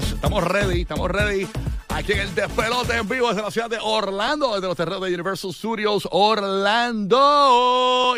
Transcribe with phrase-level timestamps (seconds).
[0.00, 0.12] yes.
[0.12, 1.48] Estamos ready, estamos ready.
[1.88, 5.14] Aquí en el despelote en vivo desde la ciudad de Orlando, desde los terrenos de
[5.14, 7.16] Universal Studios Orlando.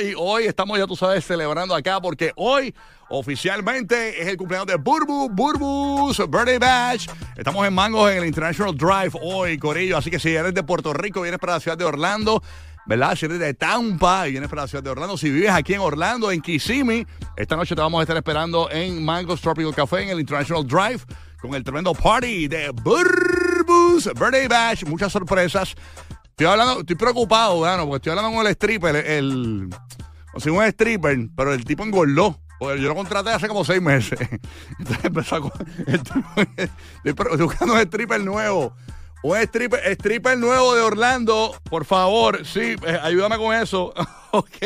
[0.01, 2.75] Y hoy estamos, ya tú sabes, celebrando acá porque hoy
[3.09, 7.07] oficialmente es el cumpleaños de Burbu, Burbu's Birthday Bash.
[7.37, 9.97] Estamos en Mangos en el International Drive hoy, Corillo.
[9.99, 12.43] Así que si eres de Puerto Rico, vienes para la ciudad de Orlando.
[12.87, 13.15] ¿verdad?
[13.17, 15.81] Si eres de Tampa y vienes para la ciudad de Orlando, si vives aquí en
[15.81, 20.09] Orlando, en Kissimmee, esta noche te vamos a estar esperando en Mango's Tropical Café en
[20.09, 21.01] el International Drive
[21.41, 24.85] con el tremendo party de Burbu's Birthday Bash.
[24.85, 25.75] Muchas sorpresas.
[26.25, 27.85] Estoy hablando, estoy preocupado, ¿verdad?
[27.85, 29.69] porque estoy hablando con el stripper, el,
[30.35, 32.39] o sea, un stripper, pero el tipo engordó.
[32.59, 34.19] Porque yo lo contraté hace como seis meses.
[34.79, 35.53] Entonces empezó a.
[37.05, 38.75] Estoy buscando un stripper nuevo.
[39.23, 43.93] Un stripper, stripper nuevo de Orlando, por favor, sí, eh, ayúdame con eso.
[44.31, 44.57] ok.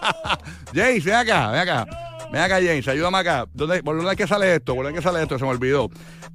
[0.74, 2.07] James, ven acá, ven acá.
[2.30, 3.46] Ven acá, James, ayúdame acá.
[3.54, 4.74] ¿Dónde, ¿Por dónde es que sale esto?
[4.74, 5.38] ¿Por dónde es que sale esto?
[5.38, 5.88] Se me olvidó.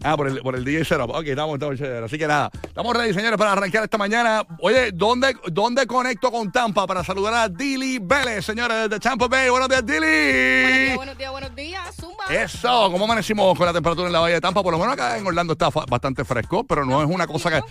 [0.04, 1.12] Ah, por el, por el DJ Setup.
[1.12, 4.44] Ok, estamos, estamos Así que nada, estamos ready, señores, para arrancar esta mañana.
[4.60, 9.50] Oye, ¿dónde, ¿dónde conecto con Tampa para saludar a Dilly Vélez, señores, desde Tampa Bay?
[9.50, 10.96] Buenos días, Dilly.
[10.96, 11.96] Buenos días, buenos días, buenos días.
[11.96, 12.26] Zumba.
[12.30, 14.64] Eso, ¿cómo amanecimos con la temperatura en la Bahía de Tampa?
[14.64, 17.62] Por lo menos acá en Orlando está bastante fresco, pero no es una cosa que...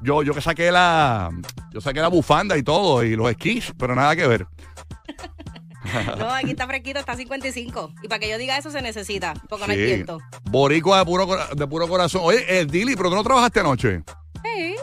[0.00, 1.30] Yo, yo que saqué la...
[1.72, 4.46] Yo saqué la bufanda y todo, y los esquís, pero nada que ver.
[6.18, 7.94] No, aquí está fresquito, está 55.
[8.02, 10.18] Y para que yo diga eso se necesita, porque no hay viento.
[10.44, 12.22] Boricua de puro, de puro corazón.
[12.24, 14.02] Oye, eh, Dili, ¿pero tú no trabajaste anoche?
[14.42, 14.74] Sí.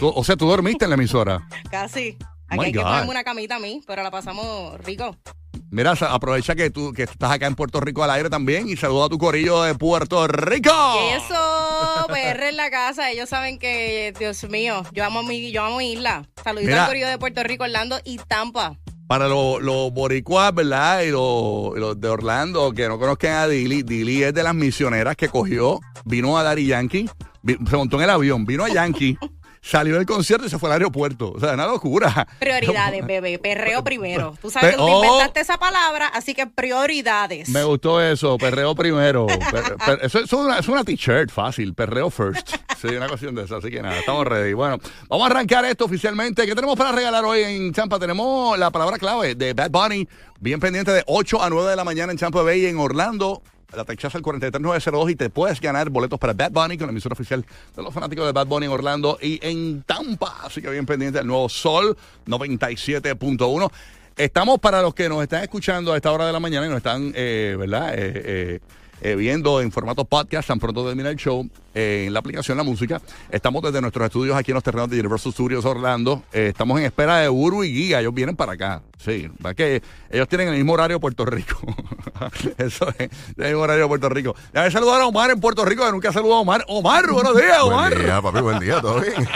[0.00, 1.46] o sea, tú dormiste en la emisora.
[1.70, 2.16] Casi.
[2.48, 5.16] Aquí hay que ponerme una camita a mí, pero la pasamos rico.
[5.70, 9.06] Mira, aprovecha que tú que estás acá en Puerto Rico al aire también y saluda
[9.06, 10.70] a tu corillo de Puerto Rico.
[11.16, 13.10] Eso, PR en la casa.
[13.10, 16.24] Ellos saben que, Dios mío, yo amo mi, yo amo mi isla.
[16.44, 21.02] Saluditos al corillo de Puerto Rico, Orlando y Tampa para los, los boricuas, ¿verdad?
[21.02, 25.28] Y los, de Orlando que no conozcan a Dili, Dili es de las misioneras que
[25.28, 27.08] cogió, vino a Daddy Yankee,
[27.46, 29.18] se montó en el avión, vino a Yankee.
[29.66, 31.32] salió del concierto y se fue al aeropuerto.
[31.32, 32.26] O sea, una locura.
[32.38, 33.38] Prioridades, bebé.
[33.38, 34.36] Perreo primero.
[34.40, 35.04] Tú sabes que tú oh.
[35.04, 37.48] inventaste esa palabra, así que prioridades.
[37.48, 39.26] Me gustó eso, perreo primero.
[40.02, 42.54] eso, es una, una t-shirt fácil, perreo first.
[42.80, 43.56] Sí, una cuestión de eso.
[43.56, 44.52] Así que nada, estamos ready.
[44.52, 44.78] Bueno,
[45.08, 46.46] vamos a arrancar esto oficialmente.
[46.46, 47.98] ¿Qué tenemos para regalar hoy en Champa?
[47.98, 50.08] Tenemos la palabra clave de Bad Bunny,
[50.40, 53.42] bien pendiente de 8 a 9 de la mañana en Champa Bay en Orlando
[53.74, 57.14] la techaza al 43902 y te puedes ganar boletos para Bad Bunny con la emisora
[57.14, 57.44] oficial
[57.74, 60.40] de los fanáticos de Bad Bunny en Orlando y en Tampa.
[60.44, 63.70] Así que bien pendiente del nuevo Sol 97.1.
[64.16, 66.78] Estamos para los que nos están escuchando a esta hora de la mañana y nos
[66.78, 67.94] están, eh, ¿verdad?
[67.94, 68.60] Eh, eh,
[69.00, 72.64] eh, viendo en formato podcast tan pronto termina el show eh, en la aplicación La
[72.64, 73.00] Música.
[73.30, 76.22] Estamos desde nuestros estudios aquí en los terrenos de Universal Studios Orlando.
[76.32, 78.00] Eh, estamos en espera de Uru y Guía.
[78.00, 78.82] Ellos vienen para acá.
[78.96, 81.58] Sí, que ellos tienen el mismo horario de Puerto Rico.
[82.56, 84.34] Eso es, el mismo horario de Puerto Rico.
[84.52, 86.64] Déjame saludar a Omar en Puerto Rico, que nunca saludado a Omar.
[86.66, 87.92] Omar, buenos días, Omar.
[87.92, 89.28] Buen día, papi, buen día, todo bien.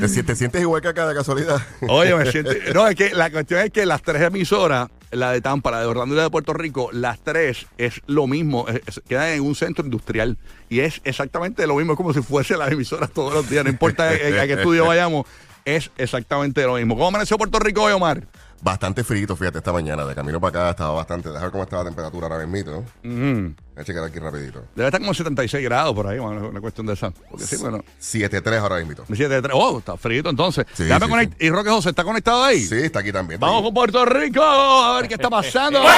[0.24, 1.60] ¿Te, sientes igual que acá de casualidad?
[1.88, 2.52] Oye, me siento.
[2.72, 5.86] No, es que la cuestión es que las tres emisoras la de Tampa, la de
[5.86, 8.66] Orlando y la de Puerto Rico, las tres es lo mismo,
[9.08, 12.72] quedan en un centro industrial y es exactamente lo mismo, es como si fuese las
[12.72, 15.26] emisoras todos los días, no importa a, qué estudio vayamos,
[15.64, 16.94] es exactamente lo mismo.
[16.94, 18.26] ¿Cómo amaneció Puerto Rico hoy, Omar?
[18.62, 20.04] Bastante frito, fíjate, esta mañana.
[20.04, 21.30] De camino para acá estaba bastante.
[21.30, 22.84] Dejar cómo estaba la temperatura ahora mismo.
[23.02, 24.62] Voy a checar aquí rapidito.
[24.76, 27.10] Debe estar como 76 grados por ahí, una cuestión de esa.
[27.10, 27.82] Porque sí, bueno.
[28.00, 29.04] 7-3 ahora mismo.
[29.04, 29.50] 7-3.
[29.52, 30.64] Oh, está frito entonces.
[30.74, 30.84] Sí,
[31.40, 32.60] ¿Y Roque José está conectado ahí?
[32.60, 33.40] Sí, está aquí también.
[33.40, 35.82] Vamos con Puerto Rico a ver qué está pasando.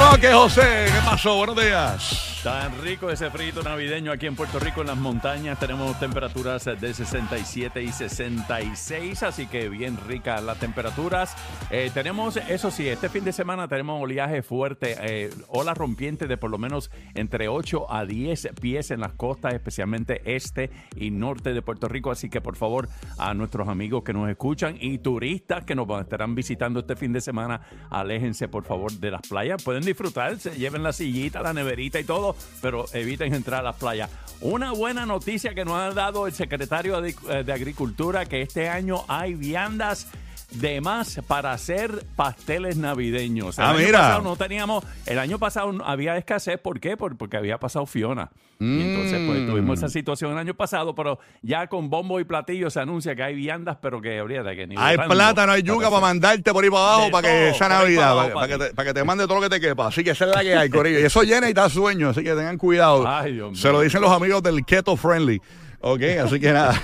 [0.00, 1.36] Roque José, ¿qué pasó?
[1.36, 2.29] Buenos días.
[2.42, 5.60] Tan rico ese frito navideño aquí en Puerto Rico en las montañas.
[5.60, 11.36] Tenemos temperaturas de 67 y 66, así que bien ricas las temperaturas.
[11.70, 16.38] Eh, tenemos, eso sí, este fin de semana tenemos oleaje fuerte, eh, olas rompientes de
[16.38, 21.52] por lo menos entre 8 a 10 pies en las costas, especialmente este y norte
[21.52, 22.10] de Puerto Rico.
[22.10, 22.88] Así que por favor,
[23.18, 27.20] a nuestros amigos que nos escuchan y turistas que nos estarán visitando este fin de
[27.20, 27.60] semana,
[27.90, 29.62] aléjense por favor de las playas.
[29.62, 32.29] Pueden disfrutarse, lleven la sillita, la neverita y todo
[32.60, 34.10] pero eviten entrar a las playas.
[34.40, 39.04] Una buena noticia que nos ha dado el secretario de, eh, Agricultura, que este año
[39.06, 40.06] hay viandas
[40.52, 43.58] de más para hacer pasteles navideños.
[43.58, 46.96] El ah, año Pasado no teníamos, el año pasado había escasez, ¿por qué?
[46.96, 48.30] porque había pasado Fiona.
[48.62, 49.90] Y entonces, pues tuvimos esa mm.
[49.90, 53.78] situación el año pasado, pero ya con bombo y platillo se anuncia que hay viandas,
[53.80, 56.82] pero que habría de que ni Hay plátano, hay yuca para mandarte por ahí para
[56.82, 59.48] abajo para que sea Navidad, para, que te, para, que te, mande todo lo que
[59.48, 59.86] te quepa.
[59.86, 61.00] Así que esa es la que hay, Corillo.
[61.00, 63.08] Y eso llena y da sueño, así que tengan cuidado.
[63.08, 65.40] Ay, Dios se lo dicen los amigos del Keto Friendly.
[65.82, 66.80] Ok, así que nada.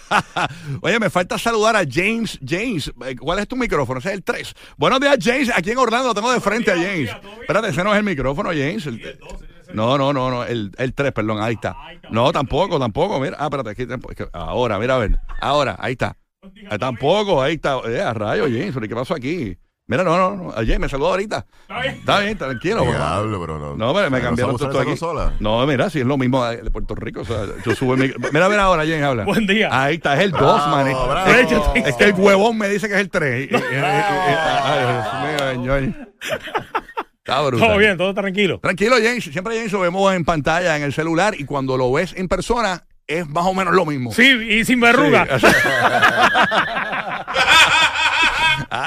[0.82, 2.38] Oye, me falta saludar a James.
[2.44, 4.00] James, eh, ¿cuál es tu micrófono?
[4.00, 4.54] Ese es el 3.
[4.76, 5.50] Buenos días, James.
[5.54, 7.10] Aquí en Orlando tengo de frente a James.
[7.40, 8.84] Espérate, ese no es el micrófono, James.
[8.86, 9.18] El-
[9.74, 11.76] no, no, no, no, el, el 3, perdón, ahí está.
[12.10, 13.18] No, tampoco, tampoco.
[13.20, 13.86] Mira, ah, espérate, aquí,
[14.32, 15.18] ahora, mira, a ver.
[15.40, 16.16] Ahora, ahí está.
[16.70, 17.78] Ah, tampoco, ahí está.
[17.86, 19.56] Eh, a rayo, James, ¿pero ¿qué pasó aquí?
[19.88, 20.50] Mira, no, no, no.
[20.52, 21.46] James, me saludó ahorita.
[21.84, 22.82] Está bien, tranquilo.
[22.84, 22.92] bro.
[22.92, 23.76] Diablo, pero no.
[23.76, 24.88] No, pero me ¿No cambiaron todo aquí.
[24.88, 25.34] consola?
[25.38, 27.20] No, mira, si es lo mismo de Puerto Rico.
[27.20, 29.24] O sea, yo subo el micro- Mira, mira ahora, James, habla.
[29.24, 29.68] Buen día.
[29.70, 30.88] Ahí está, es el 2, Bravo, man.
[30.88, 31.86] Es-.
[31.86, 33.48] Es, que el huevón me dice que es el 3.
[33.52, 35.94] Ay, Dios mío.
[37.18, 37.68] Está brutal.
[37.68, 38.58] Todo bien, todo tranquilo.
[38.58, 39.22] Tranquilo, James.
[39.22, 42.86] Siempre James lo vemos en pantalla, en el celular, y cuando lo ves en persona,
[43.06, 44.12] es más o menos lo mismo.
[44.12, 45.28] Sí, y sin verruga.
[45.38, 45.46] Sí.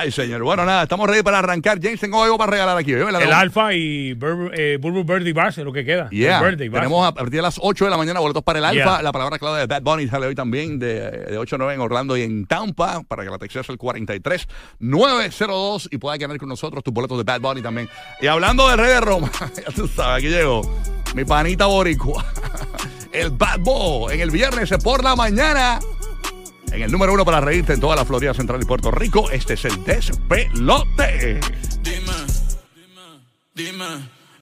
[0.01, 0.41] Ay, señor.
[0.43, 1.77] Bueno, nada, estamos ready para arrancar.
[1.81, 2.93] James, tengo algo para regalar aquí.
[2.93, 3.21] ¿verdad?
[3.21, 6.09] El Alfa y Bur eh, Burbu Birdie Bash es lo que queda.
[6.09, 6.41] Yeah.
[6.41, 6.69] Birthday.
[6.69, 8.95] Tenemos a partir de las 8 de la mañana boletos para el Alfa.
[8.95, 9.01] Yeah.
[9.01, 11.81] La palabra clave de Bad Bunny sale hoy también de, de 8 a 9 en
[11.81, 14.47] Orlando y en Tampa para que la textes el 43
[14.79, 17.89] 902 y pueda ganar con nosotros tus boletos de Bad Bunny también.
[18.21, 20.61] Y hablando de Rey de Roma, ya tú sabes, aquí llegó
[21.13, 22.25] mi panita boricua.
[23.11, 25.79] El Bad Boy en el viernes por la mañana.
[26.71, 29.53] En el número uno para reírte en toda la Florida Central y Puerto Rico, este
[29.53, 31.39] es el despelote.
[31.81, 32.11] Dime,
[32.73, 33.21] dime,
[33.53, 34.18] dime.